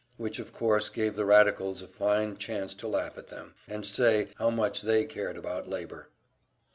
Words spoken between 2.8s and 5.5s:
laugh at them, and say, how much they cared